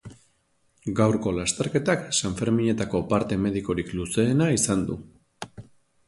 Gaurko 0.99 1.33
lasterketak 1.39 2.07
sanferminetako 2.19 3.01
parte 3.11 3.37
medikorik 3.43 3.91
luzeena 3.99 4.49
izan 4.55 4.83
du. 4.89 4.97